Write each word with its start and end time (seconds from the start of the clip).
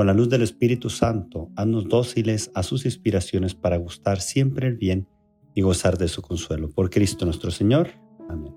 con 0.00 0.06
la 0.06 0.14
luz 0.14 0.30
del 0.30 0.40
Espíritu 0.40 0.88
Santo, 0.88 1.50
haznos 1.56 1.86
dóciles 1.86 2.50
a 2.54 2.62
sus 2.62 2.86
inspiraciones 2.86 3.54
para 3.54 3.76
gustar 3.76 4.22
siempre 4.22 4.66
el 4.66 4.78
bien 4.78 5.06
y 5.54 5.60
gozar 5.60 5.98
de 5.98 6.08
su 6.08 6.22
consuelo. 6.22 6.70
Por 6.70 6.88
Cristo 6.88 7.26
nuestro 7.26 7.50
Señor. 7.50 7.90
Amén. 8.30 8.54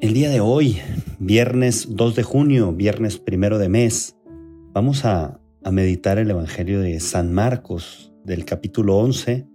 El 0.00 0.14
día 0.14 0.30
de 0.30 0.40
hoy, 0.40 0.78
viernes 1.18 1.88
2 1.90 2.16
de 2.16 2.22
junio, 2.22 2.72
viernes 2.72 3.18
primero 3.18 3.58
de 3.58 3.68
mes, 3.68 4.16
vamos 4.72 5.04
a, 5.04 5.38
a 5.62 5.70
meditar 5.70 6.16
el 6.16 6.30
Evangelio 6.30 6.80
de 6.80 6.98
San 6.98 7.34
Marcos 7.34 8.14
del 8.24 8.46
capítulo 8.46 8.96
11, 8.96 9.46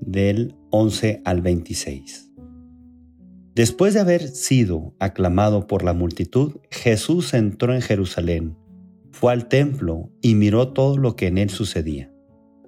del 0.00 0.56
11 0.70 1.22
al 1.24 1.42
26. 1.42 2.32
Después 3.54 3.94
de 3.94 4.00
haber 4.00 4.26
sido 4.26 4.96
aclamado 4.98 5.68
por 5.68 5.84
la 5.84 5.92
multitud, 5.92 6.56
Jesús 6.72 7.34
entró 7.34 7.72
en 7.72 7.82
Jerusalén 7.82 8.56
fue 9.18 9.32
al 9.32 9.48
templo 9.48 10.10
y 10.20 10.34
miró 10.34 10.74
todo 10.74 10.98
lo 10.98 11.16
que 11.16 11.28
en 11.28 11.38
él 11.38 11.48
sucedía. 11.48 12.12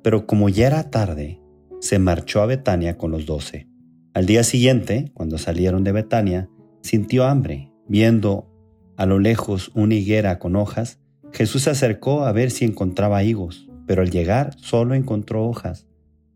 Pero 0.03 0.27
como 0.27 0.49
ya 0.49 0.69
era 0.69 0.91
tarde, 0.91 1.43
se 1.79 1.99
marchó 1.99 2.41
a 2.41 2.47
Betania 2.47 2.97
con 2.97 3.11
los 3.11 3.27
doce. 3.27 3.69
Al 4.15 4.25
día 4.25 4.43
siguiente, 4.43 5.11
cuando 5.13 5.37
salieron 5.37 5.85
de 5.85 5.93
Betania, 5.93 6.49
sintió 6.81 7.27
hambre. 7.27 7.71
Viendo 7.87 8.51
a 8.97 9.05
lo 9.05 9.19
lejos 9.19 9.71
una 9.75 9.95
higuera 9.95 10.39
con 10.39 10.57
hojas, 10.57 10.99
Jesús 11.33 11.65
se 11.65 11.71
acercó 11.71 12.25
a 12.25 12.33
ver 12.33 12.51
si 12.51 12.65
encontraba 12.65 13.23
higos, 13.23 13.69
pero 13.87 14.01
al 14.01 14.11
llegar 14.11 14.57
solo 14.57 14.95
encontró 14.95 15.47
hojas, 15.47 15.87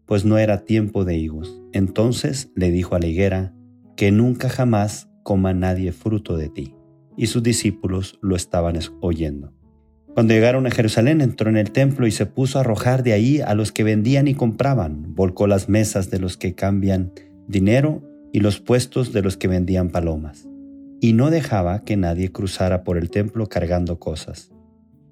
pues 0.05 0.27
no 0.27 0.36
era 0.36 0.67
tiempo 0.67 1.06
de 1.06 1.17
higos. 1.17 1.62
Entonces 1.73 2.51
le 2.55 2.70
dijo 2.70 2.95
a 2.97 2.98
la 2.98 3.06
higuera, 3.06 3.55
que 3.97 4.12
nunca 4.12 4.51
jamás 4.51 5.08
coma 5.23 5.55
nadie 5.55 5.91
fruto 5.91 6.36
de 6.36 6.51
ti. 6.51 6.75
Y 7.17 7.29
sus 7.29 7.42
discípulos 7.42 8.19
lo 8.20 8.36
estaban 8.36 8.79
oyendo. 9.01 9.55
Cuando 10.14 10.34
llegaron 10.34 10.66
a 10.66 10.70
Jerusalén 10.70 11.22
entró 11.22 11.48
en 11.48 11.56
el 11.56 11.70
templo 11.70 12.06
y 12.06 12.10
se 12.10 12.27
puso 12.27 12.58
a 12.58 12.60
arrojar 12.60 13.02
de 13.02 13.14
ahí 13.14 13.41
a 13.41 13.55
los 13.55 13.72
que 13.72 13.82
vendían 13.82 14.28
y 14.28 14.34
compraban, 14.34 15.14
volcó 15.14 15.46
las 15.46 15.70
mesas 15.70 16.10
de 16.10 16.18
los 16.18 16.36
que 16.36 16.55
cambian 16.55 17.12
dinero 17.48 18.02
y 18.30 18.40
los 18.40 18.60
puestos 18.60 19.14
de 19.14 19.22
los 19.22 19.38
que 19.38 19.48
vendían 19.48 19.88
palomas, 19.88 20.46
y 21.00 21.14
no 21.14 21.30
dejaba 21.30 21.84
que 21.84 21.96
nadie 21.96 22.30
cruzara 22.30 22.84
por 22.84 22.98
el 22.98 23.10
templo 23.10 23.48
cargando 23.48 23.98
cosas. 23.98 24.52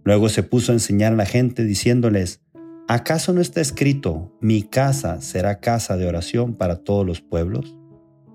Luego 0.04 0.28
se 0.28 0.42
puso 0.42 0.72
a 0.72 0.74
enseñar 0.74 1.14
a 1.14 1.16
la 1.16 1.26
gente 1.26 1.64
diciéndoles, 1.64 2.42
¿acaso 2.86 3.32
no 3.32 3.40
está 3.40 3.62
escrito, 3.62 4.36
mi 4.40 4.62
casa 4.62 5.22
será 5.22 5.60
casa 5.60 5.96
de 5.96 6.06
oración 6.06 6.54
para 6.54 6.76
todos 6.76 7.06
los 7.06 7.22
pueblos? 7.22 7.74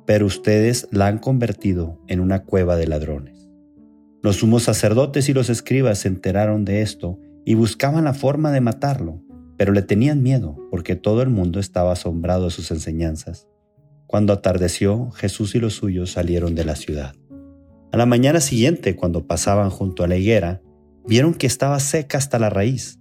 Pero 0.08 0.26
ustedes 0.26 0.88
la 0.92 1.08
han 1.08 1.20
convertido 1.20 2.02
en 2.08 2.22
una 2.22 2.44
cueva 2.44 2.76
de 2.76 2.88
ladrones. 2.88 3.35
Los 4.26 4.38
sumos 4.38 4.64
sacerdotes 4.64 5.30
y 5.30 5.36
los 5.36 5.52
escribas 5.52 6.00
se 6.00 6.08
enteraron 6.08 6.66
de 6.66 6.82
esto 6.82 7.20
y 7.46 7.54
buscaban 7.54 8.06
la 8.06 8.16
forma 8.16 8.52
de 8.52 8.60
matarlo, 8.60 9.22
pero 9.56 9.72
le 9.72 9.84
tenían 9.84 10.24
miedo 10.24 10.58
porque 10.72 10.96
todo 10.96 11.22
el 11.22 11.30
mundo 11.30 11.60
estaba 11.60 11.92
asombrado 11.92 12.46
de 12.46 12.50
sus 12.50 12.72
enseñanzas. 12.72 13.48
Cuando 14.08 14.34
atardeció, 14.34 15.12
Jesús 15.12 15.54
y 15.54 15.60
los 15.60 15.76
suyos 15.76 16.14
salieron 16.14 16.56
de 16.56 16.66
la 16.66 16.76
ciudad. 16.76 17.14
A 17.92 17.98
la 17.98 18.08
mañana 18.08 18.42
siguiente, 18.42 18.96
cuando 18.96 19.28
pasaban 19.28 19.70
junto 19.70 20.04
a 20.04 20.08
la 20.08 20.18
higuera, 20.18 20.60
vieron 21.08 21.36
que 21.36 21.46
estaba 21.46 21.80
seca 21.80 22.18
hasta 22.18 22.40
la 22.40 22.50
raíz. 22.50 23.00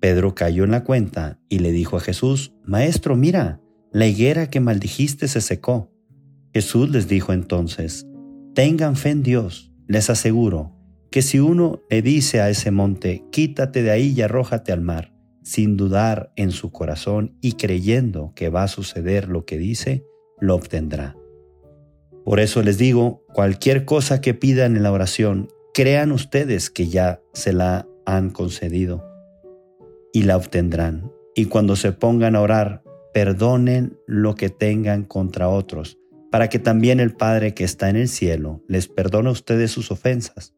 Pedro 0.00 0.34
cayó 0.34 0.64
en 0.64 0.72
la 0.72 0.82
cuenta 0.82 1.38
y 1.48 1.60
le 1.60 1.70
dijo 1.70 1.98
a 1.98 2.00
Jesús, 2.00 2.52
Maestro, 2.64 3.14
mira, 3.14 3.60
la 3.92 4.08
higuera 4.08 4.50
que 4.50 4.58
maldijiste 4.58 5.28
se 5.28 5.40
secó. 5.40 5.92
Jesús 6.52 6.90
les 6.90 7.06
dijo 7.06 7.32
entonces, 7.32 8.08
Tengan 8.54 8.96
fe 8.96 9.10
en 9.10 9.22
Dios 9.22 9.67
les 9.88 10.10
aseguro 10.10 10.72
que 11.10 11.22
si 11.22 11.40
uno 11.40 11.82
le 11.88 12.02
dice 12.02 12.40
a 12.40 12.50
ese 12.50 12.70
monte, 12.70 13.24
quítate 13.32 13.82
de 13.82 13.90
ahí 13.90 14.12
y 14.14 14.20
arrójate 14.20 14.70
al 14.70 14.82
mar, 14.82 15.14
sin 15.42 15.78
dudar 15.78 16.30
en 16.36 16.50
su 16.50 16.70
corazón 16.70 17.36
y 17.40 17.52
creyendo 17.52 18.32
que 18.36 18.50
va 18.50 18.64
a 18.64 18.68
suceder 18.68 19.28
lo 19.28 19.46
que 19.46 19.56
dice, 19.56 20.04
lo 20.38 20.54
obtendrá. 20.54 21.16
Por 22.24 22.40
eso 22.40 22.62
les 22.62 22.76
digo, 22.76 23.24
cualquier 23.32 23.86
cosa 23.86 24.20
que 24.20 24.34
pidan 24.34 24.76
en 24.76 24.82
la 24.82 24.92
oración, 24.92 25.48
crean 25.72 26.12
ustedes 26.12 26.68
que 26.68 26.88
ya 26.88 27.22
se 27.32 27.54
la 27.54 27.88
han 28.04 28.28
concedido 28.28 29.02
y 30.12 30.24
la 30.24 30.36
obtendrán. 30.36 31.10
Y 31.34 31.46
cuando 31.46 31.76
se 31.76 31.92
pongan 31.92 32.36
a 32.36 32.42
orar, 32.42 32.82
perdonen 33.14 33.98
lo 34.06 34.34
que 34.34 34.50
tengan 34.50 35.04
contra 35.04 35.48
otros 35.48 35.97
para 36.30 36.48
que 36.48 36.58
también 36.58 37.00
el 37.00 37.14
Padre 37.14 37.54
que 37.54 37.64
está 37.64 37.88
en 37.88 37.96
el 37.96 38.08
cielo 38.08 38.62
les 38.68 38.88
perdone 38.88 39.28
a 39.28 39.32
ustedes 39.32 39.70
sus 39.70 39.90
ofensas. 39.90 40.54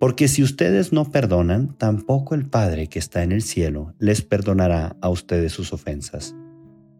Porque 0.00 0.26
si 0.26 0.42
ustedes 0.42 0.92
no 0.92 1.10
perdonan, 1.10 1.76
tampoco 1.78 2.34
el 2.34 2.46
Padre 2.46 2.88
que 2.88 2.98
está 2.98 3.22
en 3.22 3.32
el 3.32 3.42
cielo 3.42 3.94
les 3.98 4.22
perdonará 4.22 4.96
a 5.00 5.08
ustedes 5.08 5.52
sus 5.52 5.72
ofensas. 5.72 6.34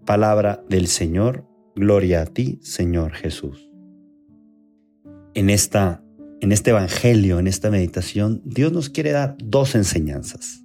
Palabra 0.05 0.63
del 0.69 0.87
Señor, 0.87 1.47
gloria 1.75 2.23
a 2.23 2.27
ti, 2.27 2.61
Señor 2.63 3.13
Jesús. 3.13 3.69
En, 5.35 5.51
esta, 5.51 6.05
en 6.41 6.53
este 6.53 6.71
Evangelio, 6.71 7.39
en 7.39 7.47
esta 7.47 7.71
meditación, 7.71 8.43
Dios 8.45 8.73
nos 8.73 8.91
quiere 8.91 9.13
dar 9.13 9.37
dos 9.43 9.75
enseñanzas. 9.75 10.63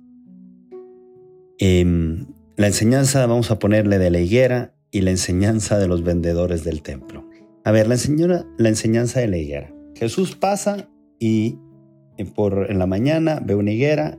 Em, 1.59 2.27
la 2.55 2.67
enseñanza 2.67 3.25
vamos 3.25 3.49
a 3.49 3.57
ponerle 3.57 3.97
de 3.97 4.11
la 4.11 4.19
higuera 4.19 4.75
y 4.91 5.01
la 5.01 5.11
enseñanza 5.11 5.79
de 5.79 5.87
los 5.87 6.03
vendedores 6.03 6.63
del 6.63 6.81
templo. 6.81 7.27
A 7.67 7.71
ver, 7.71 7.89
la, 7.89 7.95
enseñanza 8.69 9.19
de 9.19 9.27
la 9.27 9.37
higuera. 9.37 9.75
Jesús 9.93 10.37
pasa 10.37 10.89
y 11.19 11.59
eh, 12.17 12.23
por, 12.23 12.71
en 12.71 12.79
la 12.79 12.85
mañana 12.85 13.41
ve 13.43 13.55
una 13.55 13.73
higuera 13.73 14.17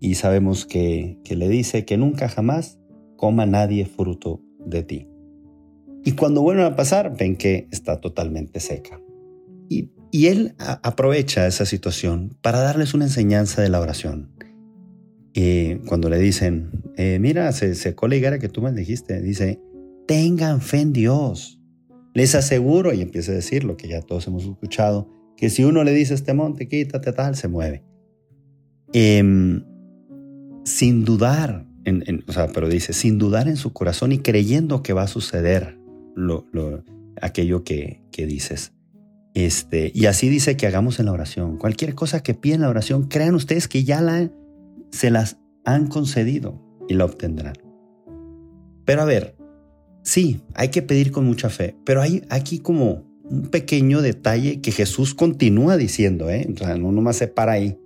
y 0.00 0.14
sabemos 0.14 0.64
que, 0.64 1.18
le 1.28 1.48
dice 1.50 1.84
que 1.84 1.98
nunca 1.98 2.30
jamás 2.30 2.78
coma 3.18 3.44
nadie 3.44 3.84
fruto 3.84 4.40
de 4.64 4.84
ti. 4.84 5.06
Y 6.02 6.12
cuando 6.12 6.40
vuelven 6.40 6.64
a 6.64 6.76
pasar, 6.76 7.14
ven 7.14 7.36
que 7.36 7.68
está 7.70 8.00
totalmente 8.00 8.58
seca. 8.58 8.98
Y, 9.68 9.90
él 10.26 10.54
aprovecha 10.58 11.46
esa 11.46 11.66
situación 11.66 12.38
para 12.40 12.60
darles 12.60 12.94
una 12.94 13.04
enseñanza 13.04 13.60
de 13.60 13.68
la 13.68 13.82
oración. 13.82 14.32
Y 15.34 15.74
cuando 15.86 16.08
le 16.08 16.18
dicen, 16.18 16.70
eh, 16.96 17.18
mira, 17.20 17.52
se 17.52 17.74
secó 17.74 18.08
la 18.08 18.16
higuera 18.16 18.38
que 18.38 18.48
tú 18.48 18.62
me 18.62 18.72
dijiste, 18.72 19.20
dice, 19.20 19.60
tengan 20.06 20.62
fe 20.62 20.80
en 20.80 20.94
Dios. 20.94 21.57
Les 22.18 22.34
aseguro, 22.34 22.92
y 22.92 23.00
empieza 23.00 23.30
a 23.30 23.36
decir 23.36 23.62
lo 23.62 23.76
que 23.76 23.86
ya 23.86 24.02
todos 24.02 24.26
hemos 24.26 24.42
escuchado, 24.42 25.08
que 25.36 25.50
si 25.50 25.62
uno 25.62 25.84
le 25.84 25.92
dice 25.92 26.14
este 26.14 26.34
monte, 26.34 26.66
quítate 26.66 27.12
tal, 27.12 27.36
se 27.36 27.46
mueve. 27.46 27.84
Em, 28.92 29.62
sin 30.64 31.04
dudar, 31.04 31.64
o 32.26 32.32
sea, 32.32 32.48
pero 32.48 32.68
dice, 32.68 32.92
sin 32.92 33.18
dudar 33.18 33.46
en 33.46 33.56
su 33.56 33.72
corazón 33.72 34.10
y 34.10 34.18
creyendo 34.18 34.82
que 34.82 34.92
va 34.94 35.02
a 35.02 35.06
suceder 35.06 35.78
lo, 36.16 36.44
aquello 37.22 37.62
que, 37.62 38.02
que 38.10 38.26
dices. 38.26 38.72
Este, 39.34 39.92
y 39.94 40.06
así 40.06 40.28
dice 40.28 40.56
que 40.56 40.66
hagamos 40.66 40.98
en 40.98 41.06
la 41.06 41.12
oración. 41.12 41.56
Cualquier 41.56 41.94
cosa 41.94 42.24
que 42.24 42.34
piden 42.34 42.56
en 42.56 42.62
la 42.62 42.70
oración, 42.70 43.04
crean 43.04 43.36
ustedes 43.36 43.68
que 43.68 43.84
ya 43.84 44.28
se 44.90 45.10
las 45.12 45.38
han 45.64 45.86
concedido 45.86 46.60
y 46.88 46.94
la 46.94 47.04
obtendrán. 47.04 47.54
Pero 48.84 49.02
a 49.02 49.04
ver, 49.04 49.37
Sí, 50.08 50.40
hay 50.54 50.68
que 50.68 50.80
pedir 50.80 51.12
con 51.12 51.26
mucha 51.26 51.50
fe, 51.50 51.76
pero 51.84 52.00
hay 52.00 52.22
aquí 52.30 52.60
como 52.60 53.04
un 53.28 53.48
pequeño 53.50 54.00
detalle 54.00 54.62
que 54.62 54.72
Jesús 54.72 55.14
continúa 55.14 55.76
diciendo, 55.76 56.30
¿eh? 56.30 56.48
O 56.50 56.56
sea, 56.56 56.78
no 56.78 56.92
nomás 56.92 57.16
se 57.16 57.28
para 57.28 57.52
ahí. 57.52 57.78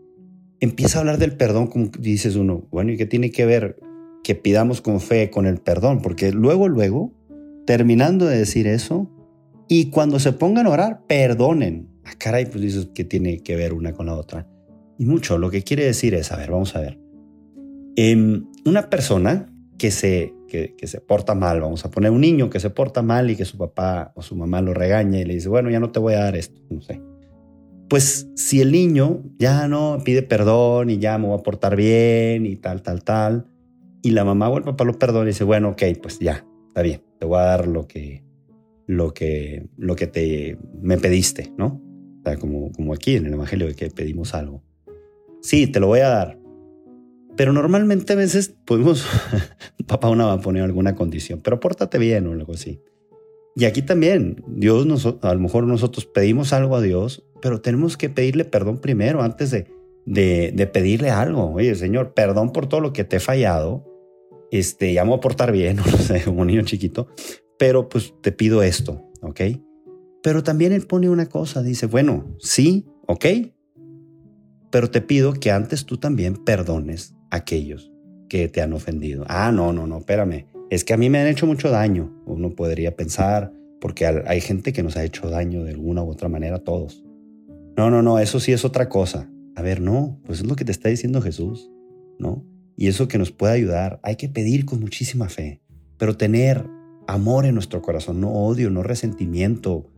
Empieza 0.61 0.99
a 0.99 1.01
hablar 1.01 1.19
del 1.19 1.37
perdón, 1.37 1.67
como 1.67 1.91
dices 1.99 2.37
uno, 2.37 2.69
bueno, 2.71 2.93
¿y 2.93 2.97
qué 2.97 3.07
tiene 3.07 3.33
que 3.33 3.45
ver 3.45 3.81
que 4.23 4.37
pidamos 4.37 4.81
con 4.81 5.01
fe 5.01 5.31
con 5.31 5.47
el 5.47 5.59
perdón? 5.59 6.01
Porque 6.01 6.31
luego, 6.31 6.69
luego, 6.69 7.13
terminando 7.67 8.27
de 8.27 8.39
decir 8.39 8.69
eso, 8.69 9.11
y 9.67 9.91
cuando 9.91 10.21
se 10.21 10.33
pongan 10.33 10.69
a 10.69 10.71
orar, 10.71 11.03
perdonen. 11.09 11.89
Ah, 12.05 12.13
caray, 12.17 12.47
pues 12.47 12.63
dices 12.63 12.87
que 12.95 13.03
tiene 13.03 13.41
que 13.41 13.57
ver 13.57 13.73
una 13.73 13.95
con 13.95 14.07
la 14.07 14.15
otra. 14.15 14.47
Y 14.97 15.07
mucho, 15.07 15.39
lo 15.39 15.51
que 15.51 15.65
quiere 15.65 15.87
decir 15.87 16.15
es, 16.15 16.31
a 16.31 16.37
ver, 16.37 16.53
vamos 16.53 16.77
a 16.77 16.83
ver. 16.83 17.01
Em, 17.97 18.45
una 18.65 18.89
persona 18.91 19.53
que 19.77 19.91
se, 19.91 20.33
que, 20.53 20.87
se 20.87 21.01
porta 21.01 21.35
mal. 21.35 21.61
Vamos 21.61 21.85
a 21.85 21.91
poner 21.91 22.11
un 22.11 22.21
niño 22.21 22.51
que 22.51 22.61
se 22.61 22.71
porta 22.71 23.03
mal 23.03 23.31
y 23.31 23.37
que 23.37 23.45
su 23.45 23.57
papá 23.57 24.13
o 24.15 24.23
su 24.23 24.37
mamá 24.37 24.61
lo 24.61 24.75
regaña 24.75 25.19
y 25.19 25.25
le 25.25 25.35
dice, 25.35 25.49
bueno, 25.49 25.71
ya 25.71 25.81
no 25.81 25.91
te 25.91 25.99
voy 25.99 26.15
a 26.15 26.21
dar 26.21 26.37
esto, 26.37 26.61
no 26.69 26.83
sé. 26.83 27.01
Pues 27.89 28.29
si 28.37 28.61
el 28.61 28.73
niño 28.73 29.23
ya 29.39 29.69
no 29.69 29.99
pide 30.05 30.23
perdón 30.23 30.91
y 30.91 30.99
ya 30.99 31.17
me 31.19 31.29
voy 31.29 31.39
a 31.39 31.43
portar 31.43 31.77
bien 31.77 32.47
y 32.47 32.57
tal, 32.57 32.83
tal, 32.83 33.03
tal, 33.03 33.47
y 34.03 34.11
la 34.11 34.25
mamá 34.25 34.49
o 34.49 34.59
el 34.59 34.65
papá 34.65 34.85
lo 34.85 34.99
perdona 34.99 35.25
y 35.25 35.29
dice, 35.29 35.45
bueno, 35.45 35.71
ok, 35.71 35.83
pues 36.03 36.19
ya, 36.19 36.45
está 36.69 36.83
bien, 36.83 37.03
te 37.19 37.27
voy 37.27 37.39
a 37.39 37.43
dar 37.43 37.67
lo 37.67 37.87
que, 37.87 38.23
lo 38.87 39.13
que, 39.15 39.67
lo 39.77 39.97
que 39.97 40.07
te, 40.07 40.59
me 40.81 40.99
pediste, 40.99 41.53
¿no? 41.57 41.81
O 42.21 42.23
sea, 42.25 42.37
como, 42.37 42.73
como 42.73 42.95
aquí 42.95 43.17
en 43.17 43.27
el 43.27 43.35
Evangelio 43.35 43.75
que 43.75 43.91
pedimos 43.91 44.35
algo. 44.35 44.63
Sí, 45.41 45.67
te 45.67 45.81
lo 45.81 45.89
voy 45.89 46.01
a 46.01 46.09
dar. 46.09 46.42
Pero 47.37 47.52
normalmente 47.52 48.12
a 48.12 48.17
veces 48.17 48.55
podemos, 48.64 49.06
papá 49.87 50.08
una 50.08 50.26
va 50.26 50.34
a 50.34 50.40
poner 50.40 50.62
alguna 50.62 50.94
condición, 50.94 51.40
pero 51.43 51.61
pórtate 51.61 51.99
bien 51.99 52.26
o 52.26 52.32
algo 52.32 52.52
así. 52.52 52.81
Y 53.55 53.64
aquí 53.64 53.82
también, 53.82 54.43
Dios 54.46 54.87
nos, 54.87 55.06
a 55.06 55.34
lo 55.34 55.40
mejor 55.40 55.64
nosotros 55.64 56.06
pedimos 56.06 56.52
algo 56.52 56.76
a 56.76 56.82
Dios, 56.82 57.25
pero 57.40 57.61
tenemos 57.61 57.96
que 57.96 58.08
pedirle 58.08 58.44
perdón 58.44 58.79
primero 58.81 59.23
antes 59.23 59.50
de, 59.50 59.67
de, 60.06 60.67
pedirle 60.67 61.11
algo. 61.11 61.52
Oye, 61.52 61.75
Señor, 61.75 62.14
perdón 62.14 62.52
por 62.52 62.67
todo 62.67 62.81
lo 62.81 62.93
que 62.93 63.05
te 63.05 63.17
he 63.17 63.20
fallado. 63.20 63.84
Este, 64.50 64.93
ya 64.93 65.05
me 65.05 65.11
voy 65.11 65.19
a 65.19 65.20
portar 65.20 65.52
bien, 65.52 65.79
como 66.25 66.44
niño 66.44 66.62
chiquito, 66.62 67.08
pero 67.58 67.88
pues 67.88 68.14
te 68.20 68.32
pido 68.32 68.62
esto, 68.62 69.02
¿ok? 69.23 69.40
Pero 70.23 70.43
también 70.43 70.73
Él 70.73 70.87
pone 70.87 71.08
una 71.08 71.26
cosa, 71.26 71.62
dice, 71.62 71.87
bueno, 71.87 72.37
sí, 72.38 72.87
¿ok? 73.06 73.25
Pero 74.70 74.90
te 74.90 75.00
pido 75.00 75.32
que 75.34 75.50
antes 75.50 75.87
tú 75.87 75.96
también 75.96 76.37
perdones 76.37 77.14
aquellos 77.32 77.90
que 78.29 78.49
te 78.49 78.62
han 78.62 78.73
ofendido. 78.73 79.25
Ah, 79.29 79.50
no, 79.52 79.73
no, 79.73 79.87
no, 79.87 79.99
espérame 79.99 80.46
es 80.73 80.84
que 80.84 80.94
a 80.94 80.96
mí 80.96 81.11
me 81.11 81.19
han 81.19 81.26
hecho 81.26 81.46
mucho 81.46 81.69
daño, 81.69 82.11
uno 82.25 82.55
podría 82.55 82.96
pensar, 82.96 83.52
porque 83.79 84.06
hay 84.06 84.40
gente 84.40 84.73
que 84.73 84.82
nos 84.82 84.96
ha 84.96 85.05
hecho 85.05 85.29
daño 85.29 85.64
de 85.64 85.73
alguna 85.73 86.02
u 86.02 86.08
otra 86.08 86.31
manera 86.31 86.61
todos. 86.61 87.05
No, 87.76 87.90
no, 87.90 88.00
no, 88.00 88.19
eso 88.19 88.40
sí 88.40 88.52
es 88.52 88.64
otra 88.64 88.88
cosa. 88.88 89.31
A 89.55 89.61
ver, 89.61 89.82
no, 89.82 90.19
pues 90.25 90.40
es 90.40 90.46
lo 90.46 90.56
que 90.56 90.64
te 90.64 90.73
está 90.73 90.88
diciendo 90.88 91.20
Jesús, 91.20 91.70
¿no? 92.19 92.43
Y 92.75 92.87
eso 92.87 93.06
que 93.06 93.19
nos 93.19 93.32
puede 93.32 93.52
ayudar, 93.52 94.00
hay 94.02 94.17
que 94.17 94.31
pedir 94.31 94.64
con 94.64 94.81
muchísima 94.81 95.29
fe, 95.29 95.61
pero 95.99 96.17
tener 96.17 96.67
amor 97.06 97.44
en 97.44 97.52
nuestro 97.52 97.82
corazón, 97.82 98.23
no 98.23 98.32
odio, 98.32 98.70
no 98.70 98.82
resentimiento, 98.82 99.93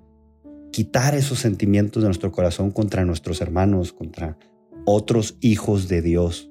quitar 0.73 1.15
esos 1.15 1.39
sentimientos 1.39 2.03
de 2.03 2.09
nuestro 2.09 2.33
corazón 2.33 2.73
contra 2.73 3.05
nuestros 3.05 3.41
hermanos, 3.41 3.93
contra 3.93 4.39
otros 4.87 5.39
hijos 5.41 5.87
de 5.87 6.03
Dios, 6.03 6.51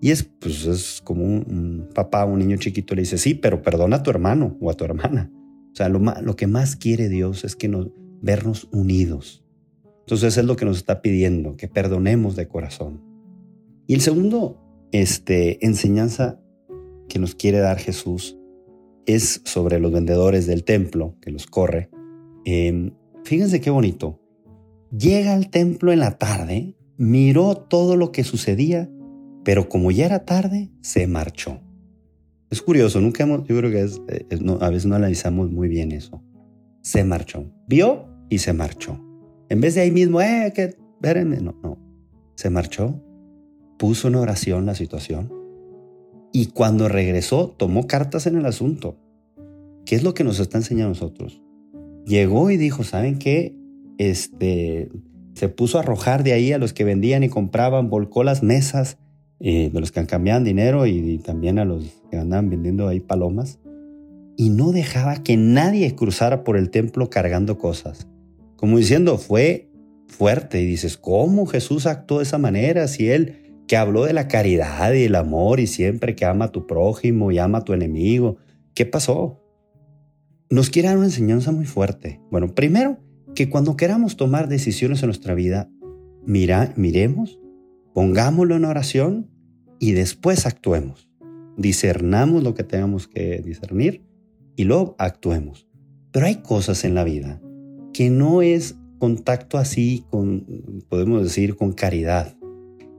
y 0.00 0.10
es, 0.10 0.22
pues, 0.22 0.66
es 0.66 1.00
como 1.02 1.24
un, 1.24 1.88
papá, 1.94 2.24
un 2.24 2.38
niño 2.38 2.56
chiquito 2.56 2.94
le 2.94 3.02
dice, 3.02 3.18
sí, 3.18 3.34
pero 3.34 3.62
perdona 3.62 3.96
a 3.96 4.02
tu 4.02 4.10
hermano 4.10 4.56
o 4.60 4.70
a 4.70 4.74
tu 4.74 4.84
hermana. 4.84 5.32
O 5.72 5.74
sea, 5.74 5.88
lo, 5.88 5.98
lo 5.98 6.36
que 6.36 6.46
más 6.46 6.76
quiere 6.76 7.08
Dios 7.08 7.44
es 7.44 7.56
que 7.56 7.68
nos 7.68 7.88
vernos 8.20 8.68
unidos. 8.72 9.44
Entonces 10.00 10.36
es 10.36 10.44
lo 10.44 10.56
que 10.56 10.64
nos 10.64 10.78
está 10.78 11.02
pidiendo, 11.02 11.56
que 11.56 11.68
perdonemos 11.68 12.36
de 12.36 12.48
corazón. 12.48 13.02
Y 13.86 13.94
el 13.94 14.00
segundo 14.00 14.58
este, 14.92 15.64
enseñanza 15.64 16.40
que 17.08 17.18
nos 17.18 17.34
quiere 17.34 17.58
dar 17.58 17.78
Jesús 17.78 18.36
es 19.06 19.40
sobre 19.44 19.80
los 19.80 19.92
vendedores 19.92 20.46
del 20.46 20.64
templo, 20.64 21.16
que 21.20 21.30
los 21.30 21.46
corre. 21.46 21.90
Em, 22.44 22.92
fíjense 23.24 23.60
qué 23.60 23.70
bonito. 23.70 24.20
Llega 24.90 25.34
al 25.34 25.50
templo 25.50 25.92
en 25.92 26.00
la 26.00 26.18
tarde, 26.18 26.74
miró 26.96 27.56
todo 27.56 27.96
lo 27.96 28.12
que 28.12 28.24
sucedía 28.24 28.90
pero 29.48 29.66
como 29.66 29.90
ya 29.90 30.04
era 30.04 30.26
tarde, 30.26 30.68
se 30.82 31.06
marchó. 31.06 31.58
Es 32.50 32.60
curioso, 32.60 33.00
nunca 33.00 33.22
hemos, 33.22 33.48
yo 33.48 33.56
creo 33.56 33.70
que 33.70 33.80
es, 33.80 33.98
eh, 34.08 34.26
a 34.60 34.68
veces 34.68 34.84
no 34.84 34.94
analizamos 34.94 35.50
muy 35.50 35.68
bien 35.68 35.90
eso. 35.90 36.22
Se 36.82 37.02
marchó. 37.02 37.50
Vio 37.66 38.04
y 38.28 38.40
se 38.40 38.52
marchó. 38.52 39.02
En 39.48 39.62
vez 39.62 39.74
de 39.74 39.80
ahí 39.80 39.90
mismo, 39.90 40.20
eh, 40.20 40.52
que, 40.54 40.76
espérenme, 40.96 41.40
no, 41.40 41.58
no. 41.62 41.78
Se 42.34 42.50
marchó, 42.50 43.02
puso 43.78 44.08
en 44.08 44.16
oración 44.16 44.66
la 44.66 44.74
situación 44.74 45.32
y 46.30 46.48
cuando 46.48 46.86
regresó 46.90 47.48
tomó 47.48 47.86
cartas 47.86 48.26
en 48.26 48.36
el 48.36 48.44
asunto. 48.44 48.98
¿Qué 49.86 49.94
es 49.94 50.02
lo 50.02 50.12
que 50.12 50.24
nos 50.24 50.40
está 50.40 50.58
enseñando 50.58 50.88
a 50.88 50.90
nosotros? 50.90 51.40
Llegó 52.04 52.50
y 52.50 52.58
dijo, 52.58 52.84
¿saben 52.84 53.18
qué? 53.18 53.56
Este, 53.96 54.90
se 55.32 55.48
puso 55.48 55.78
a 55.78 55.80
arrojar 55.80 56.22
de 56.22 56.34
ahí 56.34 56.52
a 56.52 56.58
los 56.58 56.74
que 56.74 56.84
vendían 56.84 57.22
y 57.22 57.30
compraban, 57.30 57.88
volcó 57.88 58.24
las 58.24 58.42
mesas, 58.42 58.98
eh, 59.40 59.70
de 59.72 59.80
los 59.80 59.92
que 59.92 60.04
cambiaban 60.04 60.42
dinero 60.42 60.86
y, 60.86 61.18
también 61.18 61.58
a 61.58 61.64
los 61.64 61.84
que 62.10 62.16
andaban 62.16 62.50
vendiendo 62.50 62.88
ahí 62.88 63.00
palomas, 63.00 63.60
y 64.36 64.50
no 64.50 64.72
dejaba 64.72 65.22
que 65.22 65.36
nadie 65.36 65.94
cruzara 65.94 66.44
por 66.44 66.56
el 66.56 66.70
templo 66.70 67.10
cargando 67.10 67.58
cosas. 67.58 68.08
Como 68.56 68.78
diciendo, 68.78 69.18
fue 69.18 69.70
fuerte 70.06 70.60
y 70.60 70.66
dices, 70.66 70.96
¿cómo 70.96 71.46
Jesús 71.46 71.86
actuó 71.86 72.18
de 72.18 72.24
esa 72.24 72.38
manera? 72.38 72.88
Si 72.88 73.08
él 73.08 73.62
que 73.68 73.76
habló 73.76 74.04
de 74.04 74.12
la 74.12 74.28
caridad 74.28 74.92
y 74.92 75.04
el 75.04 75.14
amor 75.14 75.60
y 75.60 75.66
siempre 75.66 76.16
que 76.16 76.24
ama 76.24 76.46
a 76.46 76.52
tu 76.52 76.66
prójimo 76.66 77.30
y 77.30 77.38
ama 77.38 77.58
a 77.58 77.64
tu 77.64 77.72
enemigo, 77.74 78.38
¿qué 78.74 78.86
pasó? 78.86 79.40
Nos 80.50 80.70
quiere 80.70 80.88
dar 80.88 80.96
una 80.96 81.06
enseñanza 81.06 81.52
muy 81.52 81.66
fuerte. 81.66 82.20
Bueno, 82.30 82.54
primero, 82.54 82.98
que 83.34 83.50
cuando 83.50 83.76
queramos 83.76 84.16
tomar 84.16 84.48
decisiones 84.48 85.02
en 85.02 85.08
nuestra 85.08 85.34
vida, 85.34 85.70
mira, 86.24 86.72
miremos 86.76 87.38
Pongámoslo 87.98 88.54
en 88.54 88.64
oración 88.64 89.28
y 89.80 89.90
después 89.90 90.46
actuemos. 90.46 91.10
Discernamos 91.56 92.44
lo 92.44 92.54
que 92.54 92.62
tengamos 92.62 93.08
que 93.08 93.42
discernir 93.44 94.04
y 94.54 94.62
luego 94.62 94.94
actuemos. 95.00 95.66
Pero 96.12 96.26
hay 96.26 96.36
cosas 96.36 96.84
en 96.84 96.94
la 96.94 97.02
vida 97.02 97.42
que 97.92 98.08
no 98.08 98.40
es 98.40 98.76
contacto 99.00 99.58
así 99.58 100.04
con, 100.10 100.46
podemos 100.88 101.24
decir, 101.24 101.56
con 101.56 101.72
caridad. 101.72 102.36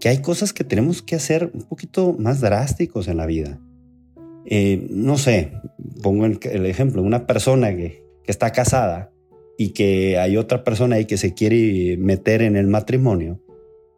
Que 0.02 0.10
hay 0.10 0.22
cosas 0.22 0.52
que 0.52 0.66
tenemos 0.66 1.02
que 1.02 1.16
hacer 1.16 1.50
un 1.54 1.62
poquito 1.62 2.18
más 2.20 2.42
drásticos 2.42 3.08
en 3.08 3.16
la 3.16 3.26
vida. 3.26 3.58
Eh, 4.44 4.86
no 4.92 5.18
sé, 5.18 5.54
pongo 6.04 6.26
el, 6.26 6.40
el, 6.44 6.66
ejemplo, 6.66 7.02
una 7.02 7.26
persona 7.26 7.74
que, 7.74 8.04
que 8.22 8.32
está 8.32 8.52
casada 8.52 9.14
y 9.58 9.70
que 9.70 10.18
hay 10.18 10.36
otra 10.36 10.66
persona 10.66 10.98
ahí 10.98 11.06
que 11.06 11.16
se 11.16 11.34
quiere 11.34 11.96
meter 11.96 12.42
en 12.42 12.58
el 12.58 12.68
matrimonio 12.68 13.40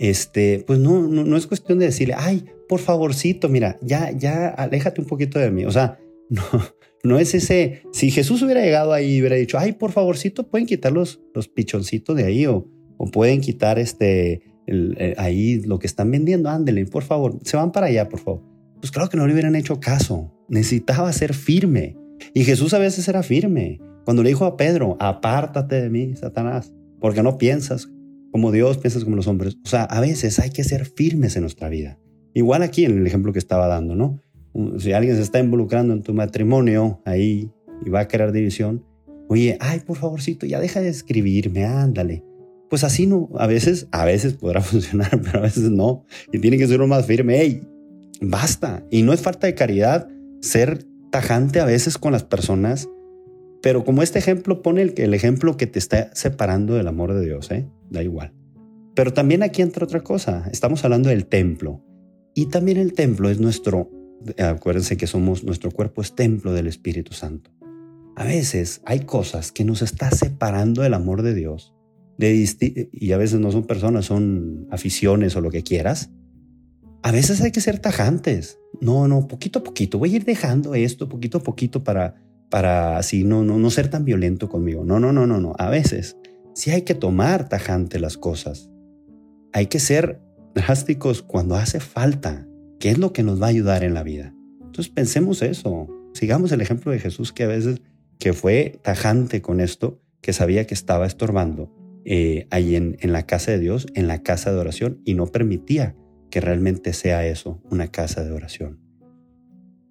este, 0.02 0.64
pues 0.66 0.80
no, 0.80 1.08
no, 1.08 1.38
es 1.38 1.46
cuestión 1.46 1.78
de 1.78 1.86
decirle, 1.86 2.16
ay, 2.18 2.46
por 2.68 2.80
favorcito, 2.80 3.50
mira, 3.50 3.78
ya, 3.84 4.10
ya, 4.10 4.48
aléjate 4.48 5.00
un 5.00 5.06
poquito 5.06 5.38
de 5.38 5.52
mí. 5.52 5.64
O 5.64 5.70
sea, 5.70 6.00
no, 6.30 6.42
no 7.04 7.20
es 7.20 7.36
ese, 7.36 7.84
si 7.94 8.10
Jesús 8.10 8.42
hubiera 8.42 8.62
llegado 8.62 8.94
ahí 8.94 9.14
y 9.14 9.20
hubiera 9.20 9.36
dicho, 9.36 9.60
ay, 9.60 9.74
por 9.74 9.92
favorcito, 9.92 10.50
pueden 10.50 10.66
quitar 10.66 10.92
los, 10.92 11.22
los 11.36 11.48
pichoncitos 11.48 12.16
de 12.16 12.24
ahí 12.24 12.48
o, 12.48 12.68
pueden 13.12 13.42
quitar 13.42 13.78
este, 13.78 14.42
eh, 14.66 15.14
ahí 15.18 15.62
lo 15.62 15.78
que 15.78 15.86
están 15.86 16.10
vendiendo, 16.10 16.50
ándele, 16.50 16.84
por 16.88 17.04
favor, 17.04 17.38
se 17.44 17.58
van 17.58 17.72
para 17.72 17.86
allá, 17.86 18.10
por 18.10 18.22
favor. 18.22 18.42
Pues 18.80 18.90
claro 18.90 19.08
que 19.08 19.18
no 19.18 19.28
le 19.28 19.34
hubieran 19.34 19.56
hecho 19.56 19.80
caso, 19.80 20.34
necesitaba 20.50 21.14
ser 21.14 21.36
firme. 21.36 21.96
Y 22.34 22.44
Jesús 22.44 22.74
a 22.74 22.80
veces 22.80 23.08
era 23.08 23.22
firme. 23.22 23.80
Cuando 24.04 24.24
le 24.24 24.30
dijo 24.30 24.46
a 24.46 24.58
Pedro, 24.58 24.98
apártate 25.00 25.80
de 25.80 25.92
mí, 25.92 26.16
Satanás, 26.16 26.74
porque 27.00 27.22
no 27.22 27.38
piensas 27.38 27.88
como 28.32 28.52
Dios, 28.52 28.78
piensas 28.78 29.04
como 29.04 29.16
los 29.16 29.28
hombres. 29.28 29.58
O 29.66 29.70
sea, 29.70 29.84
a 29.84 30.00
veces 30.00 30.40
hay 30.40 30.50
que 30.50 30.64
ser 30.64 30.86
firmes 30.86 31.36
en 31.36 31.42
nuestra 31.42 31.70
vida. 31.70 32.00
Igual 32.34 32.64
aquí 32.64 32.86
en 32.86 32.98
el 32.98 33.08
ejemplo 33.08 33.34
que 33.34 33.40
estaba 33.40 33.68
dando, 33.68 33.96
¿no? 33.96 34.20
Si 34.80 34.94
alguien 34.94 35.16
se 35.16 35.22
está 35.22 35.40
involucrando 35.40 35.94
en 35.94 36.02
tu 36.02 36.14
matrimonio 36.14 37.02
ahí 37.06 37.52
y 37.86 37.90
va 37.90 38.02
a 38.02 38.08
crear 38.08 38.32
división, 38.32 38.86
oye, 39.30 39.58
ay, 39.60 39.80
por 39.80 39.98
favorcito, 39.98 40.46
ya 40.46 40.60
deja 40.60 40.82
de 40.82 40.90
escribirme, 40.90 41.66
ándale. 41.66 42.24
Pues 42.70 42.84
así 42.84 43.06
no, 43.06 43.30
a 43.38 43.48
veces, 43.48 43.88
a 43.92 44.06
veces 44.06 44.34
podrá 44.34 44.62
funcionar, 44.62 45.22
pero 45.22 45.40
a 45.40 45.44
veces 45.44 45.70
no. 45.70 46.06
Y 46.32 46.40
tiene 46.40 46.58
que 46.58 46.68
ser 46.68 46.78
uno 46.78 46.88
más 46.88 47.06
firme, 47.06 47.38
hey, 47.40 47.62
basta. 48.22 48.86
Y 48.90 49.04
no 49.04 49.14
es 49.14 49.22
falta 49.22 49.48
de 49.48 49.56
caridad 49.56 50.08
ser 50.42 50.86
tajante 51.12 51.60
a 51.60 51.66
veces 51.66 51.98
con 51.98 52.12
las 52.12 52.24
personas, 52.24 52.90
pero 53.62 53.84
como 53.84 54.02
este 54.04 54.20
ejemplo 54.20 54.62
pone 54.62 54.82
el, 54.82 54.94
el 54.98 55.14
ejemplo 55.14 55.58
que 55.58 55.68
te 55.68 55.80
está 55.80 56.10
separando 56.14 56.76
del 56.76 56.88
amor 56.88 57.14
de 57.14 57.26
Dios, 57.26 57.52
¿eh? 57.52 57.68
da 57.90 58.04
igual. 58.04 58.34
Pero 58.96 59.14
también 59.14 59.44
aquí 59.44 59.62
entra 59.62 59.86
otra 59.86 60.02
cosa, 60.02 60.48
estamos 60.52 60.84
hablando 60.84 61.10
del 61.10 61.26
templo. 61.26 61.84
Y 62.34 62.48
también 62.48 62.78
el 62.78 62.94
templo 62.94 63.30
es 63.30 63.40
nuestro, 63.40 63.90
acuérdense 64.38 64.98
que 64.98 65.08
somos, 65.08 65.44
nuestro 65.44 65.72
cuerpo 65.72 66.02
es 66.02 66.16
templo 66.16 66.54
del 66.54 66.68
Espíritu 66.68 67.14
Santo. 67.14 67.52
A 68.16 68.26
veces 68.26 68.82
hay 68.86 69.02
cosas 69.02 69.52
que 69.52 69.64
nos 69.64 69.82
está 69.82 70.12
separando 70.12 70.82
del 70.82 70.94
amor 70.94 71.22
de 71.22 71.34
Dios. 71.34 71.74
De 72.18 72.88
y 72.92 73.12
a 73.14 73.18
veces 73.18 73.40
no 73.40 73.52
son 73.52 73.66
personas, 73.66 74.06
son 74.06 74.68
aficiones 74.70 75.36
o 75.36 75.42
lo 75.42 75.50
que 75.50 75.64
quieras. 75.64 76.12
A 77.04 77.12
veces 77.12 77.42
hay 77.42 77.52
que 77.52 77.62
ser 77.62 77.80
tajantes. 77.80 78.60
No, 78.80 79.08
no, 79.08 79.28
poquito 79.28 79.60
a 79.60 79.64
poquito. 79.64 79.98
Voy 79.98 80.14
a 80.14 80.18
ir 80.18 80.26
dejando 80.26 80.76
esto 80.76 81.10
poquito 81.10 81.40
a 81.40 81.44
poquito 81.44 81.84
para, 81.84 82.22
para 82.52 82.98
así 82.98 83.24
no, 83.24 83.44
no, 83.44 83.58
no 83.58 83.72
ser 83.72 83.90
tan 83.90 84.06
violento 84.06 84.50
conmigo. 84.50 84.86
No, 84.86 85.00
no, 85.00 85.12
no, 85.12 85.26
no, 85.26 85.40
no. 85.40 85.54
A 85.58 85.70
veces 85.70 86.18
sí 86.54 86.70
hay 86.70 86.84
que 86.84 86.94
tomar 86.94 87.50
tajante 87.50 88.00
las 88.00 88.18
cosas. 88.18 88.70
Hay 89.54 89.68
que 89.68 89.80
ser 89.80 90.20
drásticos 90.54 91.24
cuando 91.24 91.56
hace 91.56 91.80
falta, 91.80 92.46
que 92.80 92.92
es 92.92 93.00
lo 93.00 93.14
que 93.14 93.24
nos 93.24 93.42
va 93.42 93.48
a 93.48 93.50
ayudar 93.50 93.84
en 93.84 93.96
la 93.96 94.04
vida. 94.04 94.36
Entonces 94.60 94.90
pensemos 94.90 95.42
eso. 95.42 95.88
Sigamos 96.14 96.52
el 96.52 96.62
ejemplo 96.62 96.92
de 96.92 97.00
Jesús 97.00 97.32
que 97.32 97.44
a 97.44 97.48
veces 97.48 97.82
que 98.20 98.34
fue 98.34 98.80
tajante 98.84 99.42
con 99.42 99.62
esto, 99.62 100.02
que 100.22 100.34
sabía 100.34 100.68
que 100.68 100.74
estaba 100.74 101.08
estorbando 101.08 101.74
eh, 102.04 102.48
ahí 102.52 102.76
en, 102.76 102.98
en 103.00 103.14
la 103.14 103.26
casa 103.26 103.52
de 103.52 103.60
Dios, 103.60 103.88
en 103.96 104.08
la 104.08 104.22
casa 104.22 104.52
de 104.52 104.60
oración, 104.60 105.02
y 105.06 105.14
no 105.14 105.28
permitía 105.28 105.96
que 106.30 106.42
realmente 106.42 106.94
sea 106.94 107.26
eso, 107.26 107.62
una 107.64 107.88
casa 107.88 108.24
de 108.24 108.32
oración. 108.32 108.91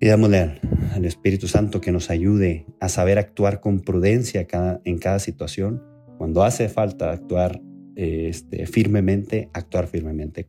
Pidámosle 0.00 0.58
al, 0.94 1.04
Espíritu 1.04 1.46
Santo 1.46 1.82
que 1.82 1.92
nos 1.92 2.08
ayude 2.08 2.64
a 2.80 2.88
saber 2.88 3.18
actuar 3.18 3.60
con 3.60 3.80
prudencia 3.80 4.46
en 4.84 4.98
cada 4.98 5.18
situación. 5.18 5.84
Cuando 6.16 6.42
hace 6.42 6.70
falta 6.70 7.12
actuar 7.12 7.60
este, 7.96 8.66
firmemente, 8.66 9.50
actuar 9.52 9.88
firmemente. 9.88 10.46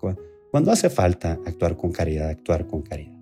Cuando 0.52 0.72
hace 0.72 0.90
falta 0.90 1.34
actuar 1.46 1.76
con 1.76 1.92
caridad, 1.92 2.30
actuar 2.30 2.66
con 2.66 2.82
caridad. 2.82 3.21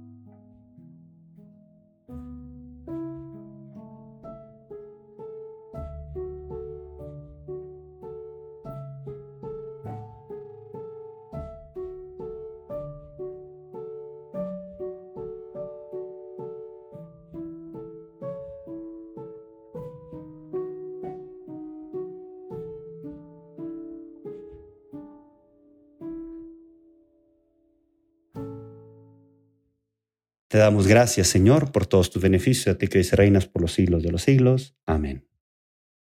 Te 30.49 30.57
damos 30.57 30.87
gracias, 30.87 31.27
Señor, 31.27 31.71
por 31.71 31.85
todos 31.85 32.09
tus 32.09 32.23
beneficios, 32.23 32.73
a 32.73 32.77
ti 32.79 32.87
que 32.87 33.03
reinas 33.11 33.45
por 33.45 33.61
los 33.61 33.73
siglos 33.73 34.01
de 34.01 34.11
los 34.11 34.23
siglos. 34.23 34.75
Amén. 34.87 35.27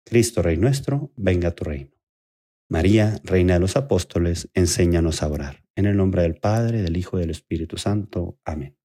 Cristo, 0.04 0.42
Rey 0.42 0.58
nuestro, 0.58 1.12
venga 1.16 1.50
a 1.50 1.52
tu 1.52 1.66
reino. 1.66 1.92
María, 2.68 3.22
Reina 3.24 3.54
de 3.54 3.60
los 3.60 3.78
Apóstoles, 3.78 4.50
enséñanos 4.56 5.22
a 5.22 5.28
orar. 5.28 5.63
En 5.75 5.86
el 5.86 5.96
nombre 5.96 6.24
del 6.24 6.34
Padre, 6.34 6.82
del 6.82 6.98
Hijo 6.98 7.18
y 7.18 7.22
del 7.22 7.30
Espíritu 7.30 7.78
Santo. 7.78 8.40
Amén. 8.44 8.75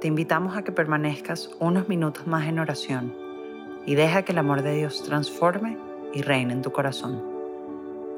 Te 0.00 0.08
invitamos 0.08 0.56
a 0.56 0.64
que 0.64 0.72
permanezcas 0.72 1.50
unos 1.60 1.86
minutos 1.86 2.26
más 2.26 2.48
en 2.48 2.60
oración 2.60 3.14
y 3.84 3.94
deja 3.94 4.22
que 4.22 4.32
el 4.32 4.38
amor 4.38 4.62
de 4.62 4.74
Dios 4.74 5.02
transforme 5.02 5.76
y 6.14 6.22
reine 6.22 6.54
en 6.54 6.62
tu 6.62 6.72
corazón. 6.72 7.35